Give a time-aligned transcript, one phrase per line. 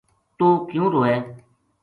[0.37, 1.15] توہ کیوں روئے